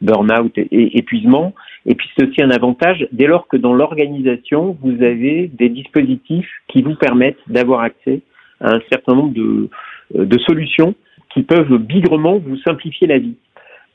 burn-out 0.01 0.55
et 0.57 0.99
épuisement. 0.99 1.55
Et 1.85 1.95
puis 1.95 2.09
c'est 2.17 2.27
aussi 2.27 2.41
un 2.41 2.51
avantage 2.51 3.07
dès 3.11 3.27
lors 3.27 3.47
que 3.47 3.57
dans 3.57 3.73
l'organisation, 3.73 4.77
vous 4.81 5.03
avez 5.03 5.47
des 5.47 5.69
dispositifs 5.69 6.49
qui 6.67 6.81
vous 6.81 6.95
permettent 6.95 7.39
d'avoir 7.47 7.81
accès 7.81 8.21
à 8.59 8.73
un 8.73 8.79
certain 8.89 9.13
nombre 9.15 9.33
de, 9.33 9.69
euh, 10.15 10.25
de 10.25 10.37
solutions 10.39 10.95
qui 11.33 11.43
peuvent 11.43 11.77
bigrement 11.77 12.37
vous 12.37 12.57
simplifier 12.57 13.07
la 13.07 13.19
vie. 13.19 13.35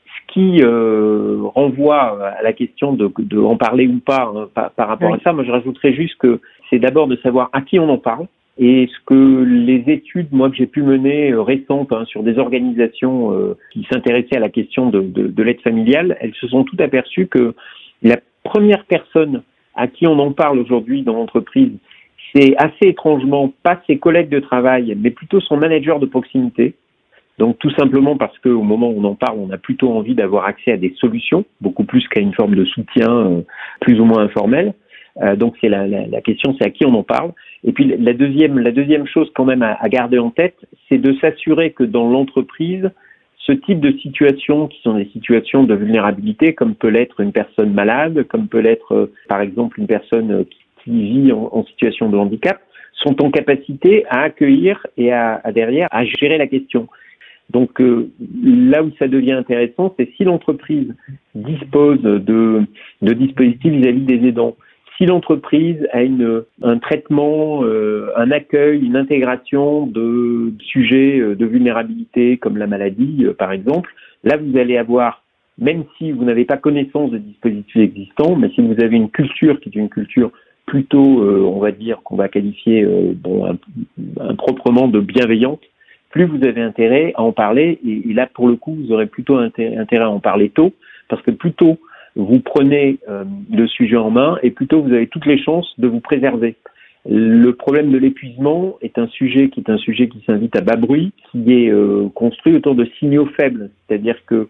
Ce 0.05 0.33
qui 0.33 0.61
euh, 0.63 1.39
renvoie 1.55 2.23
à 2.37 2.41
la 2.41 2.53
question 2.53 2.93
de, 2.93 3.11
de 3.17 3.39
en 3.39 3.57
parler 3.57 3.87
ou 3.87 3.99
pas 3.99 4.31
hein, 4.33 4.47
par, 4.53 4.71
par, 4.71 4.87
rapport 4.87 5.13
à 5.13 5.19
ça, 5.19 5.33
moi 5.33 5.43
je 5.43 5.51
rajouterais 5.51 5.93
juste 5.93 6.15
que 6.19 6.39
c'est 6.69 6.79
d'abord 6.79 7.07
de 7.07 7.17
savoir 7.17 7.49
à 7.51 7.61
qui 7.61 7.79
on 7.79 7.89
en 7.89 7.97
parle. 7.97 8.27
Et 8.57 8.87
ce 8.87 9.05
que 9.05 9.43
les 9.43 9.83
études, 9.87 10.27
moi, 10.31 10.49
que 10.49 10.55
j'ai 10.57 10.67
pu 10.67 10.83
mener 10.83 11.31
euh, 11.31 11.41
récentes 11.41 11.91
hein, 11.93 12.03
sur 12.05 12.21
des 12.21 12.37
organisations 12.37 13.33
euh, 13.33 13.57
qui 13.71 13.87
s'intéressaient 13.91 14.35
à 14.37 14.41
la 14.41 14.49
question 14.49 14.89
de, 14.89 15.01
de, 15.01 15.27
de 15.27 15.43
l'aide 15.43 15.61
familiale, 15.61 16.17
elles 16.19 16.35
se 16.35 16.47
sont 16.47 16.63
toutes 16.63 16.81
aperçues 16.81 17.27
que 17.27 17.55
la 18.01 18.17
première 18.43 18.85
personne 18.85 19.43
à 19.75 19.87
qui 19.87 20.07
on 20.07 20.19
en 20.19 20.31
parle 20.31 20.59
aujourd'hui 20.59 21.03
dans 21.03 21.13
l'entreprise, 21.13 21.71
c'est 22.33 22.55
assez 22.57 22.87
étrangement 22.87 23.51
pas 23.63 23.81
ses 23.87 23.97
collègues 23.97 24.29
de 24.29 24.39
travail, 24.39 24.95
mais 24.99 25.11
plutôt 25.11 25.39
son 25.41 25.57
manager 25.57 25.99
de 25.99 26.05
proximité. 26.05 26.75
Donc 27.37 27.57
tout 27.59 27.71
simplement 27.71 28.17
parce 28.17 28.37
qu'au 28.39 28.61
moment 28.61 28.89
où 28.89 28.99
on 28.99 29.03
en 29.03 29.15
parle, 29.15 29.39
on 29.39 29.49
a 29.51 29.57
plutôt 29.57 29.91
envie 29.91 30.15
d'avoir 30.15 30.45
accès 30.45 30.71
à 30.71 30.77
des 30.77 30.93
solutions, 30.97 31.45
beaucoup 31.59 31.83
plus 31.83 32.07
qu'à 32.07 32.19
une 32.19 32.33
forme 32.33 32.55
de 32.55 32.65
soutien 32.65 33.09
euh, 33.09 33.41
plus 33.79 33.99
ou 33.99 34.05
moins 34.05 34.23
informel. 34.23 34.73
Euh, 35.21 35.35
donc 35.35 35.55
c'est 35.59 35.67
la, 35.67 35.87
la, 35.87 36.21
question, 36.21 36.55
c'est 36.57 36.67
à 36.67 36.69
qui 36.69 36.85
on 36.85 36.93
en 36.93 37.03
parle. 37.03 37.31
Et 37.63 37.71
puis 37.73 37.85
la 37.85 38.13
deuxième, 38.13 38.59
la 38.59 38.71
deuxième 38.71 39.07
chose 39.07 39.29
quand 39.33 39.45
même 39.45 39.63
à 39.63 39.89
garder 39.89 40.19
en 40.19 40.29
tête, 40.29 40.55
c'est 40.87 40.97
de 40.97 41.13
s'assurer 41.19 41.71
que 41.71 41.83
dans 41.83 42.09
l'entreprise, 42.09 42.91
ce 43.45 43.53
type 43.53 43.79
de 43.79 43.97
situations 43.99 44.67
qui 44.67 44.81
sont 44.81 44.95
des 44.95 45.09
situations 45.11 45.63
de 45.63 45.73
vulnérabilité, 45.73 46.53
comme 46.53 46.75
peut 46.75 46.89
l'être 46.89 47.19
une 47.19 47.31
personne 47.31 47.73
malade, 47.73 48.25
comme 48.27 48.47
peut 48.47 48.59
l'être 48.59 48.93
euh, 48.93 49.13
par 49.27 49.41
exemple 49.41 49.79
une 49.79 49.87
personne 49.87 50.31
euh, 50.31 50.43
qui, 50.83 50.91
vit 50.91 51.31
en, 51.31 51.63
situation 51.65 52.09
de 52.09 52.17
handicap, 52.17 52.59
sont 52.93 53.21
en 53.23 53.29
capacité 53.29 54.05
à 54.09 54.21
accueillir 54.21 54.85
et 54.97 55.11
à, 55.11 55.41
derrière 55.53 55.87
à 55.91 56.05
gérer 56.05 56.37
la 56.37 56.47
question. 56.47 56.87
Donc 57.51 57.79
euh, 57.81 58.09
là 58.43 58.83
où 58.83 58.91
ça 58.97 59.07
devient 59.07 59.33
intéressant, 59.33 59.93
c'est 59.97 60.09
si 60.17 60.23
l'entreprise 60.23 60.93
dispose 61.35 62.01
de 62.01 62.65
dispositifs 63.01 63.71
vis-à-vis 63.71 64.01
des 64.01 64.27
aidants, 64.27 64.55
si 64.97 65.05
l'entreprise 65.05 65.87
a 65.91 66.03
une, 66.03 66.43
un 66.61 66.77
traitement, 66.77 67.63
euh, 67.63 68.11
un 68.15 68.31
accueil, 68.31 68.85
une 68.85 68.95
intégration 68.95 69.87
de 69.87 70.53
sujets 70.59 71.19
euh, 71.19 71.35
de 71.35 71.45
vulnérabilité 71.45 72.37
comme 72.37 72.57
la 72.57 72.67
maladie, 72.67 73.25
euh, 73.25 73.33
par 73.33 73.51
exemple, 73.51 73.93
là 74.23 74.37
vous 74.37 74.57
allez 74.57 74.77
avoir, 74.77 75.23
même 75.57 75.85
si 75.97 76.11
vous 76.11 76.23
n'avez 76.23 76.45
pas 76.45 76.57
connaissance 76.57 77.11
de 77.11 77.17
dispositifs 77.17 77.77
existants, 77.77 78.35
mais 78.35 78.49
si 78.49 78.61
vous 78.61 78.81
avez 78.81 78.95
une 78.95 79.09
culture 79.09 79.59
qui 79.59 79.69
est 79.69 79.75
une 79.75 79.89
culture 79.89 80.31
plutôt, 80.65 81.23
on 81.23 81.59
va 81.59 81.71
dire, 81.71 82.01
qu'on 82.03 82.15
va 82.15 82.29
qualifier 82.29 82.87
bon, 83.15 83.57
improprement 84.19 84.87
de 84.87 85.01
bienveillante, 85.01 85.59
plus 86.11 86.25
vous 86.25 86.45
avez 86.45 86.61
intérêt 86.61 87.11
à 87.15 87.23
en 87.23 87.33
parler, 87.33 87.79
et, 87.85 88.09
et, 88.09 88.13
là 88.13 88.29
pour 88.31 88.47
le 88.47 88.55
coup 88.55 88.75
vous 88.75 88.93
aurez 88.93 89.07
plutôt 89.07 89.37
intérêt 89.37 89.97
à 89.97 90.09
en 90.09 90.19
parler 90.19 90.49
tôt, 90.49 90.71
parce 91.09 91.21
que 91.23 91.31
plus 91.31 91.51
tôt 91.51 91.77
vous 92.15 92.39
prenez 92.39 92.99
euh, 93.09 93.23
le 93.51 93.67
sujet 93.67 93.97
en 93.97 94.11
main 94.11 94.37
et 94.43 94.51
plutôt 94.51 94.81
vous 94.81 94.93
avez 94.93 95.07
toutes 95.07 95.25
les 95.25 95.41
chances 95.41 95.73
de 95.77 95.87
vous 95.87 95.99
préserver. 95.99 96.55
Le 97.09 97.51
problème 97.53 97.91
de 97.91 97.97
l'épuisement 97.97 98.77
est 98.81 98.99
un 98.99 99.07
sujet 99.07 99.49
qui 99.49 99.61
est 99.61 99.69
un 99.69 99.77
sujet 99.77 100.07
qui 100.07 100.21
s'invite 100.25 100.55
à 100.55 100.61
bas 100.61 100.75
bruit, 100.75 101.13
qui 101.31 101.51
est 101.51 101.71
euh, 101.71 102.09
construit 102.13 102.55
autour 102.55 102.75
de 102.75 102.85
signaux 102.99 103.25
faibles, 103.37 103.71
c'est-à-dire 103.87 104.17
que 104.27 104.47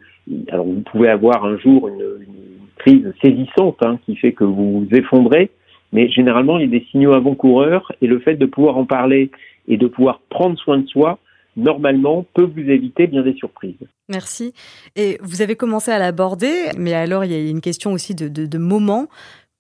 alors 0.50 0.66
vous 0.66 0.82
pouvez 0.82 1.10
avoir 1.10 1.46
un 1.46 1.58
jour 1.58 1.88
une, 1.88 2.24
une 2.24 2.68
crise 2.78 3.14
saisissante 3.24 3.78
hein, 3.82 4.00
qui 4.06 4.16
fait 4.16 4.34
que 4.34 4.44
vous 4.44 4.82
vous 4.82 4.88
effondrez, 4.92 5.50
mais 5.94 6.10
généralement 6.10 6.58
il 6.58 6.66
y 6.66 6.76
a 6.76 6.80
des 6.80 6.86
signaux 6.92 7.14
avant-coureurs 7.14 7.92
et 8.02 8.08
le 8.08 8.20
fait 8.20 8.36
de 8.36 8.46
pouvoir 8.46 8.78
en 8.78 8.86
parler 8.86 9.32
et 9.68 9.78
de 9.78 9.88
pouvoir 9.88 10.20
prendre 10.30 10.58
soin 10.58 10.80
de 10.80 10.88
soi 10.88 11.20
normalement, 11.56 12.26
peut 12.34 12.44
vous 12.44 12.70
éviter 12.70 13.08
bien 13.08 13.24
des 13.24 13.34
surprises. 13.34 13.76
Merci. 14.10 14.54
Et 14.96 15.18
vous 15.22 15.42
avez 15.42 15.56
commencé 15.56 15.92
à 15.92 16.00
l'aborder, 16.00 16.70
mais 16.78 16.94
alors 16.94 17.26
il 17.26 17.32
y 17.32 17.36
a 17.36 17.50
une 17.50 17.62
question 17.62 17.94
aussi 17.94 18.16
de, 18.16 18.28
de, 18.28 18.46
de 18.46 18.58
moment. 18.58 19.08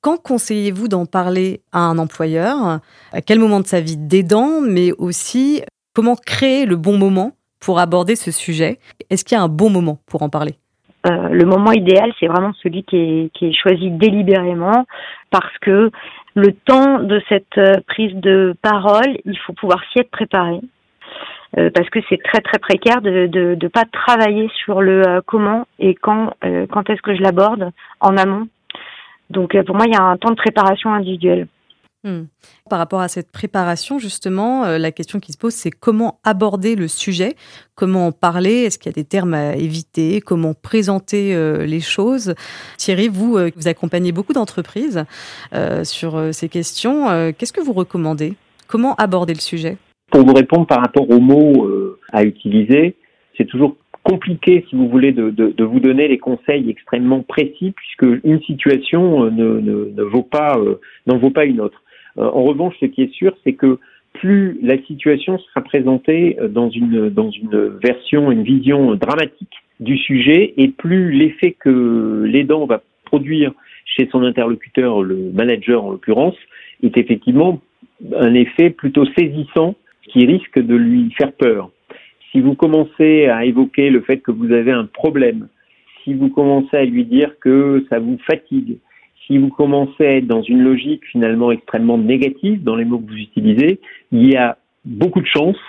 Quand 0.01 0.17
conseillez-vous 0.17 0.88
d'en 0.88 1.05
parler 1.05 1.62
à 1.71 1.79
un 1.79 1.98
employeur? 2.00 2.79
À 3.12 3.21
quel 3.21 3.39
moment 3.39 3.60
de 3.60 3.67
sa 3.67 3.81
vie 3.81 3.98
d'aidant, 3.98 4.60
mais 4.62 4.91
aussi 4.93 5.62
comment 5.93 6.15
créer 6.15 6.65
le 6.65 6.75
bon 6.75 6.98
moment 6.98 7.33
pour 7.60 7.79
aborder 7.79 8.15
ce 8.15 8.31
sujet? 8.31 8.79
Est-ce 9.10 9.24
qu'il 9.24 9.38
y 9.38 9.39
a 9.39 9.43
un 9.43 9.50
bon 9.50 9.69
moment 9.69 10.00
pour 10.07 10.24
en 10.24 10.29
parler? 10.29 10.55
Euh, 11.07 11.29
le 11.29 11.45
moment 11.45 11.71
idéal, 11.71 12.12
c'est 12.19 12.27
vraiment 12.27 12.53
celui 12.62 12.83
qui 12.83 12.95
est, 12.95 13.31
qui 13.33 13.48
est, 13.48 13.53
choisi 13.53 13.89
délibérément 13.89 14.86
parce 15.31 15.57
que 15.60 15.89
le 16.36 16.53
temps 16.53 17.00
de 17.00 17.21
cette 17.27 17.57
euh, 17.57 17.77
prise 17.88 18.13
de 18.15 18.55
parole, 18.62 19.17
il 19.25 19.38
faut 19.39 19.53
pouvoir 19.53 19.81
s'y 19.91 20.00
être 20.00 20.12
préparé. 20.12 20.60
Euh, 21.58 21.70
parce 21.74 21.89
que 21.89 22.00
c'est 22.10 22.20
très 22.24 22.39
très 22.39 22.60
précaire 22.60 23.01
de 23.01 23.27
de, 23.27 23.55
de 23.55 23.67
pas 23.67 23.84
travailler 23.91 24.50
sur 24.63 24.81
le 24.81 25.05
euh, 25.05 25.22
comment 25.25 25.67
et 25.79 25.96
quand 25.96 26.34
euh, 26.46 26.65
quand 26.72 26.89
est-ce 26.89 27.01
que 27.01 27.13
je 27.13 27.22
l'aborde 27.22 27.72
en 28.00 28.15
amont. 28.15 28.48
Donc 29.29 29.62
pour 29.65 29.75
moi, 29.75 29.86
il 29.88 29.93
y 29.93 29.98
a 29.98 30.03
un 30.03 30.17
temps 30.17 30.29
de 30.29 30.36
préparation 30.36 30.93
individuelle. 30.93 31.48
Hmm. 32.03 32.24
Par 32.70 32.79
rapport 32.79 33.00
à 33.00 33.08
cette 33.08 33.31
préparation, 33.31 34.00
justement, 34.00 34.65
la 34.65 34.91
question 34.91 35.20
qui 35.20 35.31
se 35.31 35.38
pose, 35.38 35.53
c'est 35.53 35.70
comment 35.70 36.20
aborder 36.24 36.75
le 36.75 36.88
sujet, 36.88 37.36
comment 37.75 38.08
en 38.08 38.12
parler, 38.12 38.63
est-ce 38.63 38.79
qu'il 38.79 38.89
y 38.89 38.93
a 38.93 39.00
des 39.00 39.05
termes 39.05 39.36
à 39.36 39.55
éviter, 39.55 40.20
comment 40.20 40.53
présenter 40.53 41.34
les 41.65 41.79
choses. 41.79 42.34
Thierry, 42.77 43.08
vous, 43.08 43.38
vous 43.55 43.67
accompagnez 43.67 44.12
beaucoup 44.12 44.34
d'entreprises 44.34 45.05
sur 45.84 46.34
ces 46.34 46.50
questions. 46.50 47.31
Qu'est-ce 47.34 47.53
que 47.53 47.62
vous 47.62 47.74
recommandez? 47.74 48.34
Comment 48.67 48.96
aborder 48.96 49.34
le 49.34 49.39
sujet? 49.39 49.77
Pour 50.11 50.25
vous 50.25 50.33
répondre 50.33 50.67
par 50.67 50.81
rapport 50.81 51.09
aux 51.09 51.19
mots 51.19 51.67
à 52.11 52.23
utiliser, 52.23 52.95
c'est 53.37 53.45
toujours 53.45 53.77
compliqué, 54.03 54.65
si 54.69 54.75
vous 54.75 54.89
voulez, 54.89 55.11
de, 55.11 55.29
de, 55.29 55.63
vous 55.63 55.79
donner 55.79 56.07
les 56.07 56.17
conseils 56.17 56.69
extrêmement 56.69 57.21
précis, 57.21 57.73
puisque 57.75 58.21
une 58.23 58.41
situation 58.41 59.31
ne, 59.31 59.59
ne, 59.59 59.91
ne 59.95 60.03
vaut 60.03 60.23
pas, 60.23 60.59
n'en 61.07 61.17
vaut 61.17 61.29
pas 61.29 61.45
une 61.45 61.61
autre. 61.61 61.81
Euh, 62.17 62.29
en 62.29 62.43
revanche, 62.43 62.75
ce 62.79 62.85
qui 62.85 63.03
est 63.03 63.13
sûr, 63.13 63.35
c'est 63.43 63.53
que 63.53 63.79
plus 64.13 64.59
la 64.61 64.77
situation 64.83 65.37
sera 65.39 65.61
présentée 65.61 66.37
euh, 66.39 66.47
dans 66.47 66.69
une, 66.69 67.09
dans 67.09 67.31
une 67.31 67.79
version, 67.81 68.31
une 68.31 68.43
vision 68.43 68.95
dramatique 68.95 69.53
du 69.79 69.97
sujet, 69.97 70.53
et 70.57 70.67
plus 70.67 71.11
l'effet 71.11 71.55
que 71.57 72.23
l'aidant 72.25 72.65
va 72.65 72.81
produire 73.05 73.51
chez 73.85 74.07
son 74.11 74.23
interlocuteur, 74.23 75.01
le 75.01 75.31
manager 75.33 75.83
en 75.83 75.91
l'occurrence, 75.91 76.35
est 76.83 76.97
effectivement 76.97 77.61
un 78.15 78.33
effet 78.33 78.69
plutôt 78.69 79.05
saisissant 79.17 79.75
qui 80.11 80.25
risque 80.25 80.59
de 80.59 80.75
lui 80.75 81.11
faire 81.17 81.33
peur. 81.33 81.71
Si 82.31 82.39
vous 82.39 82.55
commencez 82.55 83.27
à 83.27 83.45
évoquer 83.45 83.89
le 83.89 84.01
fait 84.01 84.17
que 84.17 84.31
vous 84.31 84.51
avez 84.51 84.71
un 84.71 84.85
problème, 84.85 85.47
si 86.03 86.13
vous 86.13 86.29
commencez 86.29 86.77
à 86.77 86.85
lui 86.85 87.05
dire 87.05 87.31
que 87.39 87.85
ça 87.89 87.99
vous 87.99 88.17
fatigue, 88.25 88.77
si 89.27 89.37
vous 89.37 89.49
commencez 89.49 90.05
à 90.05 90.15
être 90.15 90.27
dans 90.27 90.41
une 90.41 90.61
logique 90.61 91.05
finalement 91.11 91.51
extrêmement 91.51 91.97
négative 91.97 92.63
dans 92.63 92.75
les 92.75 92.85
mots 92.85 92.99
que 92.99 93.09
vous 93.11 93.17
utilisez, 93.17 93.79
il 94.11 94.31
y 94.31 94.35
a 94.35 94.57
beaucoup 94.85 95.21
de 95.21 95.27
chances 95.27 95.59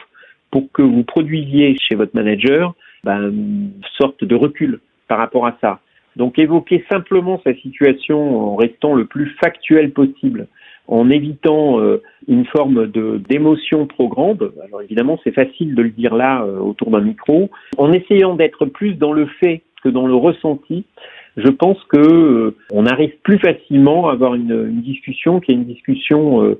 pour 0.50 0.70
que 0.72 0.82
vous 0.82 1.02
produisiez 1.02 1.76
chez 1.78 1.94
votre 1.94 2.14
manager 2.14 2.75
ben, 3.04 3.30
une 3.30 3.70
sorte 3.99 4.25
de 4.25 4.34
recul 4.34 4.80
par 5.08 5.18
rapport 5.18 5.46
à 5.46 5.56
ça. 5.61 5.80
Donc 6.16 6.38
évoquer 6.38 6.84
simplement 6.90 7.40
sa 7.44 7.54
situation 7.54 8.52
en 8.52 8.56
restant 8.56 8.94
le 8.94 9.06
plus 9.06 9.34
factuel 9.42 9.92
possible, 9.92 10.46
en 10.89 11.11
évitant 11.11 11.81
euh, 11.81 12.03
une 12.29 12.45
forme 12.47 12.91
d'émotion 13.29 13.87
trop 13.87 14.09
grande. 14.09 14.53
Alors 14.65 14.83
évidemment, 14.83 15.19
c'est 15.25 15.33
facile 15.33 15.75
de 15.75 15.83
le 15.83 15.91
dire 15.91 16.15
là 16.15 16.43
euh, 16.43 16.59
autour 16.59 16.91
d'un 16.91 17.01
micro, 17.01 17.51
en 17.79 17.93
essayant 17.93 18.35
d'être 18.35 18.67
plus 18.67 18.95
dans 18.95 19.12
le 19.12 19.27
fait 19.41 19.62
que 19.83 19.89
dans 19.89 20.07
le 20.07 20.15
ressenti 20.15 20.85
je 21.39 21.49
pense 21.49 21.83
que 21.85 21.97
euh, 21.97 22.55
on 22.73 22.85
arrive 22.85 23.15
plus 23.23 23.39
facilement 23.39 24.11
à 24.11 24.12
avoir 24.12 24.35
une, 24.35 24.83
discussion 24.83 25.41
qui 25.41 25.53
est 25.53 25.55
une 25.55 25.65
discussion 25.65 26.55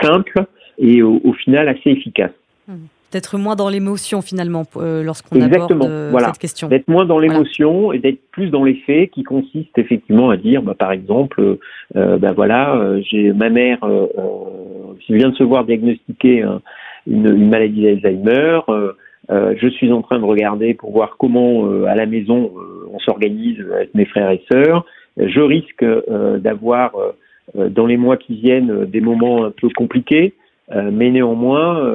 simple 0.00 0.44
et 0.78 1.02
au, 1.02 1.32
final 1.32 1.68
assez 1.68 1.90
efficace. 1.90 2.30
Hmm. 2.68 2.86
D'être 3.12 3.38
moins 3.38 3.54
dans 3.56 3.68
l'émotion 3.68 4.22
finalement 4.22 4.64
euh, 4.76 5.02
lorsqu'on 5.02 5.40
aborde 5.40 5.72
voilà. 6.10 6.28
cette 6.28 6.38
question. 6.38 6.68
D'être 6.68 6.88
moins 6.88 7.04
dans 7.04 7.18
l'émotion 7.18 7.92
et 7.92 7.98
d'être 7.98 8.20
plus 8.30 8.50
dans 8.50 8.64
les 8.64 8.74
faits 8.86 9.10
qui 9.10 9.22
consistent 9.22 9.78
effectivement 9.78 10.30
à 10.30 10.36
dire, 10.36 10.62
bah, 10.62 10.74
par 10.76 10.92
exemple, 10.92 11.58
bah, 11.94 12.32
voilà, 12.34 12.98
j'ai 13.10 13.32
ma 13.32 13.50
mère 13.50 13.78
qui 15.00 15.14
vient 15.14 15.30
de 15.30 15.36
se 15.36 15.42
voir 15.42 15.64
diagnostiquer 15.64 16.44
une, 17.06 17.26
une, 17.26 17.48
maladie 17.48 17.82
d'Alzheimer. 17.82 18.60
Euh, 19.30 19.54
je 19.56 19.68
suis 19.68 19.92
en 19.92 20.02
train 20.02 20.18
de 20.18 20.24
regarder 20.24 20.74
pour 20.74 20.92
voir 20.92 21.16
comment 21.18 21.66
euh, 21.66 21.84
à 21.86 21.94
la 21.94 22.06
maison 22.06 22.50
euh, 22.56 22.88
on 22.92 22.98
s'organise 22.98 23.60
avec 23.72 23.94
mes 23.94 24.04
frères 24.04 24.30
et 24.30 24.42
sœurs. 24.50 24.84
Je 25.16 25.40
risque 25.40 25.84
d'avoir 26.38 26.92
dans 27.54 27.84
les 27.84 27.98
mois 27.98 28.16
qui 28.16 28.34
viennent 28.34 28.86
des 28.86 29.02
moments 29.02 29.44
un 29.44 29.50
peu 29.50 29.68
compliqués, 29.76 30.32
mais 30.74 31.10
néanmoins 31.10 31.86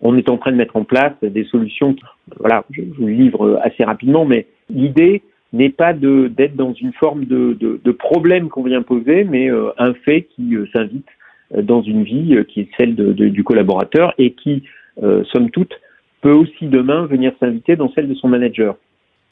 on 0.00 0.16
est 0.16 0.28
en 0.28 0.38
train 0.38 0.52
de 0.52 0.56
mettre 0.56 0.76
en 0.76 0.84
place 0.84 1.12
des 1.22 1.44
solutions. 1.44 1.94
Voilà, 2.38 2.64
je, 2.70 2.82
vous 2.98 3.06
livre 3.06 3.60
assez 3.62 3.84
rapidement, 3.84 4.24
mais 4.24 4.46
l'idée 4.68 5.22
n'est 5.52 5.70
pas 5.70 5.92
d'être 5.92 6.56
dans 6.56 6.72
une 6.72 6.92
forme 6.92 7.24
de, 7.24 7.92
problème 7.92 8.48
qu'on 8.48 8.62
vient 8.62 8.82
poser, 8.82 9.24
mais 9.24 9.50
un 9.78 9.94
fait 9.94 10.28
qui 10.34 10.56
s'invite 10.72 11.08
dans 11.54 11.82
une 11.82 12.04
vie 12.04 12.36
qui 12.48 12.60
est 12.60 12.68
celle 12.78 12.94
du 12.94 13.44
collaborateur 13.44 14.14
et 14.16 14.32
qui, 14.32 14.62
somme 15.32 15.50
toute, 15.50 15.74
peut 16.20 16.32
aussi 16.32 16.66
demain 16.66 17.06
venir 17.06 17.32
s'inviter 17.40 17.76
dans 17.76 17.90
celle 17.92 18.08
de 18.08 18.14
son 18.14 18.28
manager. 18.28 18.76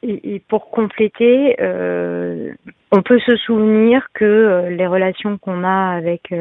Et, 0.01 0.41
pour 0.47 0.69
compléter, 0.69 1.57
euh, 1.59 2.53
on 2.91 3.01
peut 3.01 3.19
se 3.19 3.35
souvenir 3.35 4.07
que 4.13 4.23
euh, 4.23 4.69
les 4.69 4.87
relations 4.87 5.37
qu'on 5.37 5.65
a 5.65 5.93
avec 5.97 6.31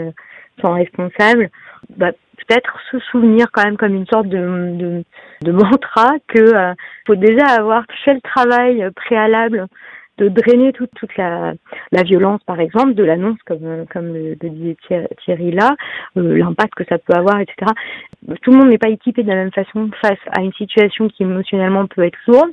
euh, 0.58 0.62
son 0.62 0.72
responsable, 0.72 1.50
bah, 1.96 2.12
peut-être 2.46 2.78
se 2.90 2.98
souvenir 3.10 3.46
quand 3.52 3.64
même 3.64 3.76
comme 3.76 3.94
une 3.94 4.06
sorte 4.06 4.28
de, 4.28 4.76
de, 4.76 5.04
de 5.42 5.52
mantra 5.52 6.12
que 6.28 6.38
euh, 6.38 6.74
faut 7.06 7.16
déjà 7.16 7.46
avoir 7.46 7.84
fait 8.04 8.14
le 8.14 8.20
travail 8.20 8.88
préalable 8.94 9.66
de 10.18 10.28
drainer 10.28 10.72
toute, 10.72 10.90
toute 10.96 11.16
la, 11.16 11.54
la 11.92 12.02
violence, 12.02 12.42
par 12.44 12.60
exemple, 12.60 12.94
de 12.94 13.04
l'annonce, 13.04 13.38
comme, 13.46 13.86
comme 13.92 14.12
le, 14.12 14.34
disait 14.34 14.76
Thierry 15.24 15.52
là, 15.52 15.76
euh, 16.16 16.36
l'impact 16.36 16.74
que 16.74 16.84
ça 16.84 16.98
peut 16.98 17.14
avoir, 17.14 17.40
etc. 17.40 17.72
Tout 18.42 18.50
le 18.50 18.56
monde 18.58 18.68
n'est 18.68 18.78
pas 18.78 18.88
équipé 18.88 19.22
de 19.22 19.28
la 19.28 19.36
même 19.36 19.52
façon 19.52 19.90
face 20.02 20.18
à 20.36 20.42
une 20.42 20.52
situation 20.52 21.08
qui 21.08 21.22
émotionnellement 21.22 21.86
peut 21.86 22.04
être 22.04 22.18
lourde. 22.26 22.50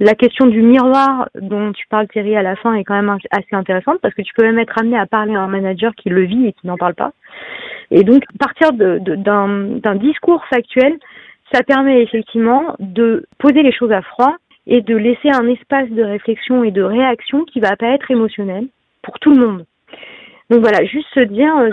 La 0.00 0.14
question 0.14 0.46
du 0.46 0.62
miroir 0.62 1.28
dont 1.34 1.72
tu 1.72 1.86
parles 1.88 2.06
Thierry 2.08 2.36
à 2.36 2.42
la 2.42 2.54
fin 2.54 2.74
est 2.74 2.84
quand 2.84 2.94
même 2.94 3.16
assez 3.32 3.56
intéressante 3.56 3.98
parce 4.00 4.14
que 4.14 4.22
tu 4.22 4.32
peux 4.34 4.44
même 4.44 4.58
être 4.58 4.78
amené 4.78 4.96
à 4.96 5.06
parler 5.06 5.34
à 5.34 5.40
un 5.40 5.48
manager 5.48 5.92
qui 5.96 6.08
le 6.08 6.22
vit 6.22 6.46
et 6.46 6.52
qui 6.52 6.68
n'en 6.68 6.76
parle 6.76 6.94
pas. 6.94 7.12
Et 7.90 8.04
donc 8.04 8.22
partir 8.38 8.72
d'un 8.72 8.98
de, 8.98 9.14
d'un 9.80 9.94
discours 9.96 10.44
factuel, 10.50 10.98
ça 11.52 11.62
permet 11.62 12.02
effectivement 12.02 12.76
de 12.78 13.26
poser 13.38 13.62
les 13.62 13.72
choses 13.72 13.90
à 13.90 14.02
froid 14.02 14.36
et 14.68 14.82
de 14.82 14.96
laisser 14.96 15.30
un 15.30 15.48
espace 15.48 15.88
de 15.90 16.02
réflexion 16.02 16.62
et 16.62 16.70
de 16.70 16.82
réaction 16.82 17.44
qui 17.44 17.58
va 17.58 17.74
pas 17.76 17.88
être 17.88 18.10
émotionnel 18.10 18.68
pour 19.02 19.18
tout 19.18 19.34
le 19.34 19.44
monde. 19.44 19.64
Donc 20.50 20.60
voilà, 20.60 20.84
juste 20.84 21.08
se 21.14 21.20
dire, 21.20 21.54
euh, 21.56 21.70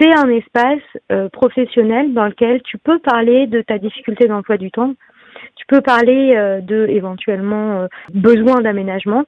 c'est 0.00 0.12
un 0.12 0.28
espace 0.28 0.82
euh, 1.10 1.28
professionnel 1.28 2.12
dans 2.12 2.26
lequel 2.26 2.62
tu 2.62 2.78
peux 2.78 2.98
parler 2.98 3.46
de 3.46 3.62
ta 3.62 3.78
difficulté 3.78 4.26
d'emploi 4.26 4.56
du 4.56 4.70
temps, 4.70 4.94
tu 5.56 5.64
peux 5.66 5.80
parler 5.80 6.34
euh, 6.36 6.60
de 6.60 6.86
éventuellement 6.88 7.86
besoin 8.12 8.60
d'aménagement, 8.60 9.24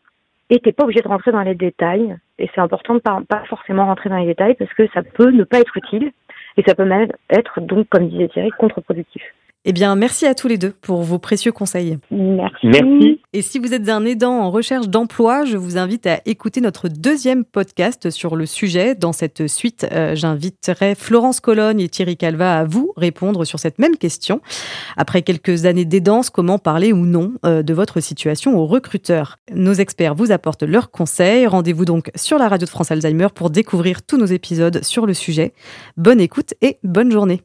et 0.50 0.60
t'es 0.60 0.72
pas 0.72 0.84
obligé 0.84 1.00
de 1.00 1.08
rentrer 1.08 1.32
dans 1.32 1.42
les 1.42 1.54
détails. 1.54 2.16
Et 2.38 2.50
c'est 2.54 2.60
important 2.60 2.94
de 2.94 2.98
pas, 2.98 3.22
pas 3.28 3.44
forcément 3.48 3.86
rentrer 3.86 4.10
dans 4.10 4.18
les 4.18 4.26
détails 4.26 4.54
parce 4.54 4.72
que 4.74 4.86
ça 4.88 5.02
peut 5.02 5.30
ne 5.30 5.44
pas 5.44 5.60
être 5.60 5.76
utile 5.76 6.12
et 6.56 6.62
ça 6.66 6.74
peut 6.74 6.84
même 6.84 7.08
être 7.30 7.60
donc, 7.60 7.88
comme 7.88 8.08
disait 8.08 8.28
Thierry, 8.28 8.50
contre-productif. 8.50 9.22
Eh 9.66 9.72
bien, 9.72 9.96
merci 9.96 10.26
à 10.26 10.34
tous 10.34 10.46
les 10.46 10.58
deux 10.58 10.74
pour 10.82 11.02
vos 11.02 11.18
précieux 11.18 11.50
conseils. 11.50 11.98
Merci. 12.10 12.66
Merci. 12.66 13.20
Et 13.32 13.40
si 13.40 13.58
vous 13.58 13.72
êtes 13.72 13.88
un 13.88 14.04
aidant 14.04 14.40
en 14.40 14.50
recherche 14.50 14.88
d'emploi, 14.88 15.46
je 15.46 15.56
vous 15.56 15.78
invite 15.78 16.06
à 16.06 16.20
écouter 16.26 16.60
notre 16.60 16.88
deuxième 16.88 17.46
podcast 17.46 18.10
sur 18.10 18.36
le 18.36 18.44
sujet. 18.44 18.94
Dans 18.94 19.14
cette 19.14 19.46
suite, 19.46 19.86
euh, 19.90 20.14
j'inviterai 20.14 20.94
Florence 20.94 21.40
Cologne 21.40 21.80
et 21.80 21.88
Thierry 21.88 22.18
Calva 22.18 22.58
à 22.58 22.64
vous 22.64 22.92
répondre 22.98 23.46
sur 23.46 23.58
cette 23.58 23.78
même 23.78 23.96
question. 23.96 24.42
Après 24.98 25.22
quelques 25.22 25.64
années 25.64 25.86
d'aidance, 25.86 26.28
comment 26.28 26.58
parler 26.58 26.92
ou 26.92 27.06
non 27.06 27.32
euh, 27.46 27.62
de 27.62 27.72
votre 27.72 28.00
situation 28.00 28.58
aux 28.58 28.66
recruteurs 28.66 29.38
Nos 29.54 29.72
experts 29.72 30.14
vous 30.14 30.30
apportent 30.30 30.62
leurs 30.62 30.90
conseils. 30.90 31.46
Rendez-vous 31.46 31.86
donc 31.86 32.10
sur 32.16 32.36
la 32.36 32.48
radio 32.48 32.66
de 32.66 32.70
France 32.70 32.90
Alzheimer 32.90 33.28
pour 33.34 33.48
découvrir 33.48 34.02
tous 34.02 34.18
nos 34.18 34.26
épisodes 34.26 34.84
sur 34.84 35.06
le 35.06 35.14
sujet. 35.14 35.54
Bonne 35.96 36.20
écoute 36.20 36.52
et 36.60 36.78
bonne 36.82 37.10
journée. 37.10 37.40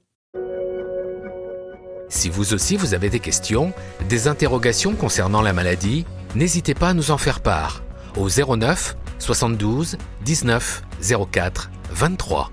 Si 2.10 2.30
vous 2.30 2.54
aussi 2.54 2.76
vous 2.76 2.94
avez 2.94 3.10
des 3.10 3.20
questions, 3.20 3.72
des 4.10 4.28
interrogations 4.28 4.94
concernant 4.94 5.42
la 5.42 5.54
maladie, 5.54 6.06
n'hésitez 6.36 6.74
pas 6.74 6.90
à 6.90 6.94
nous 6.94 7.12
en 7.12 7.18
faire 7.18 7.40
part 7.40 7.84
au 8.18 8.28
09 8.28 8.98
72 9.20 9.98
19 10.26 10.82
04 11.32 11.70
23. 11.92 12.52